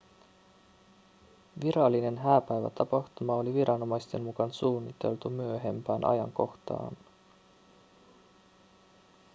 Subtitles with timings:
[1.63, 6.97] virallinen hääpäivätapahtuma oli viranomaisten mukaan suunniteltu myöhempään ajankohtaan